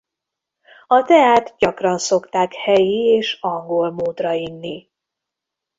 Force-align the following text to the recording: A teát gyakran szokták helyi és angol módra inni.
A 0.87 1.01
teát 1.03 1.55
gyakran 1.57 1.97
szokták 1.97 2.53
helyi 2.53 3.05
és 3.05 3.37
angol 3.41 3.91
módra 3.91 4.33
inni. 4.33 4.89